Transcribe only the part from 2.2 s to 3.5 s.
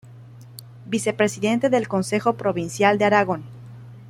Provincial de Aragón.